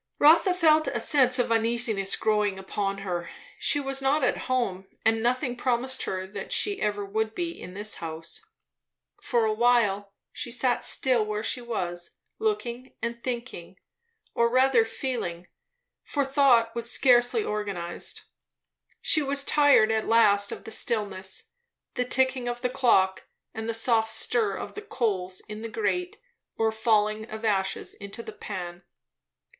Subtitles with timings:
[0.17, 3.29] Rotha felt a sense of uneasiness growing upon her.
[3.59, 7.75] She was not at home, and nothing promised her that she ever would be, in
[7.75, 8.43] this house.
[9.21, 13.77] For awhile she sat still where she was, looking and thinking;
[14.33, 15.45] or rather feeling;
[16.03, 18.21] for thought was scarcely organized.
[19.03, 21.51] She was tired at last of the stillness,
[21.93, 26.17] the ticking of the clock and the soft stir of the coals in the grate
[26.57, 28.81] or falling of ashes into the pan.